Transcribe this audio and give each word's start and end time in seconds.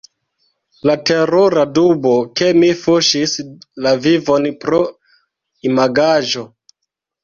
La 0.89 0.95
terura 1.09 1.65
dubo— 1.75 2.15
ke 2.41 2.49
mi 2.63 2.71
fuŝis 2.81 3.37
la 3.87 3.97
vivon 4.09 4.53
pro 4.67 4.85
imagaĵo. 5.73 6.51